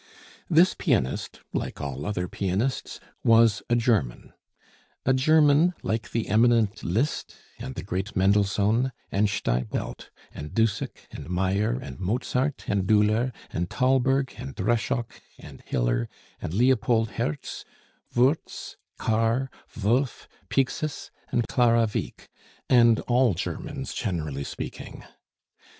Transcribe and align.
This 0.49 0.73
pianist, 0.73 1.41
like 1.53 1.79
all 1.79 2.07
other 2.07 2.27
pianists, 2.27 2.99
was 3.23 3.61
a 3.69 3.75
German. 3.75 4.33
A 5.05 5.13
German, 5.13 5.75
like 5.83 6.09
the 6.09 6.27
eminent 6.27 6.83
Liszt 6.83 7.35
and 7.59 7.75
the 7.75 7.83
great 7.83 8.15
Mendelssohn, 8.15 8.93
and 9.11 9.27
Steibelt, 9.29 10.09
and 10.33 10.55
Dussek, 10.55 11.07
and 11.11 11.29
Meyer, 11.29 11.77
and 11.79 11.99
Mozart, 11.99 12.63
and 12.67 12.87
Doelher, 12.87 13.31
and 13.51 13.69
Thalberg, 13.69 14.33
and 14.39 14.55
Dreschok, 14.55 15.21
and 15.37 15.61
Hiller, 15.67 16.09
and 16.41 16.51
Leopold 16.51 17.11
Hertz, 17.11 17.63
Woertz, 18.15 18.77
Karr, 18.97 19.51
Wolff, 19.83 20.27
Pixis, 20.49 21.11
and 21.31 21.47
Clara 21.47 21.87
Wieck 21.93 22.27
and 22.67 23.01
all 23.01 23.35
Germans, 23.35 23.93
generally 23.93 24.43
speaking. 24.45 25.03